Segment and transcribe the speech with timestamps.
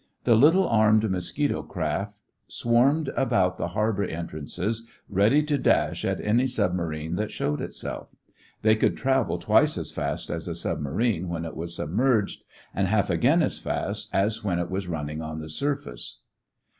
[0.23, 2.17] The little armed mosquito craft
[2.47, 8.09] swarmed about the harbor entrances, ready to dash at any submarine that showed itself.
[8.63, 12.43] They could travel twice as fast as the submarine when it was submerged
[12.73, 16.17] and half again as fast as when it was running on the surface.